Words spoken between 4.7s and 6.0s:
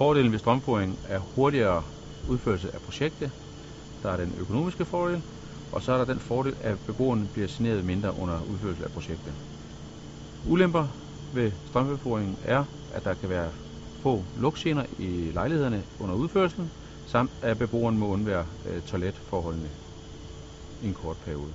fordel, og så er